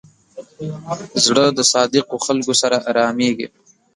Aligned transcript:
زړه 1.25 1.45
د 1.57 1.59
صادقو 1.71 2.15
خلکو 2.25 2.53
سره 2.61 2.77
آرامېږي. 2.89 3.47